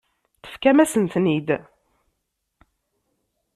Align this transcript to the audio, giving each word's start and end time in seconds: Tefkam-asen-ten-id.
Tefkam-asen-ten-id. 0.43 1.49